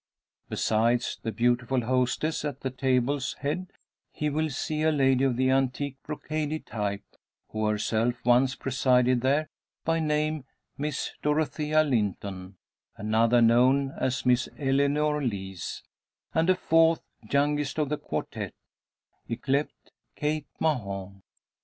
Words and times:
Besides 0.49 1.19
the 1.21 1.31
beautiful 1.31 1.81
hostess 1.85 2.43
at 2.43 2.61
the 2.61 2.71
table's 2.71 3.33
head, 3.33 3.67
he 4.11 4.31
will 4.31 4.49
see 4.49 4.81
a 4.81 4.91
lady 4.91 5.23
of 5.23 5.37
the 5.37 5.51
"antique 5.51 5.97
brocaded 6.03 6.65
type," 6.65 7.03
who 7.51 7.67
herself 7.67 8.15
once 8.25 8.55
presided 8.55 9.21
there, 9.21 9.47
by 9.85 9.99
name 9.99 10.43
Miss 10.75 11.11
Dorothea 11.21 11.83
Linton; 11.83 12.55
another 12.97 13.43
known 13.43 13.91
as 13.91 14.25
Miss 14.25 14.49
Eleanor 14.57 15.21
Lees; 15.23 15.83
and 16.33 16.49
a 16.49 16.55
fourth, 16.55 17.03
youngest 17.31 17.77
of 17.77 17.89
the 17.89 17.97
quartette, 17.99 18.55
yclept 19.29 19.91
Kate 20.15 20.47
Mahon. 20.59 21.21